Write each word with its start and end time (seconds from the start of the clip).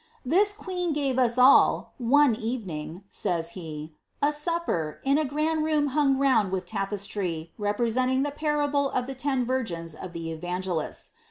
"This 0.25 0.51
queen 0.51 0.93
gave 0.93 1.19
us 1.19 1.37
all, 1.37 1.93
one 1.99 2.33
even 2.35 2.71
ing," 2.71 3.03
says 3.11 3.49
he, 3.49 3.93
'^s 4.23 4.33
supper, 4.33 4.99
in 5.03 5.19
a 5.19 5.25
grand 5.25 5.63
room 5.63 5.89
hung 5.89 6.17
round 6.17 6.51
with 6.51 6.65
tapestry, 6.65 7.51
re 7.59 7.71
[»«seniing 7.71 8.23
the 8.23 8.31
parable 8.31 8.89
of 8.89 9.05
the 9.05 9.13
ten 9.13 9.45
virgins 9.45 9.93
of 9.93 10.13
the 10.13 10.31
Evangelists. 10.31 11.11